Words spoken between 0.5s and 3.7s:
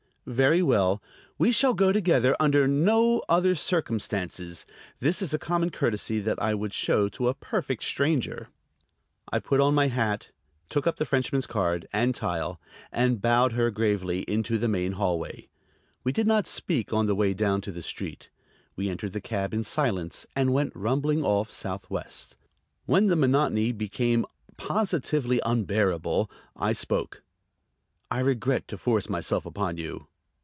well; we shall go together; under no other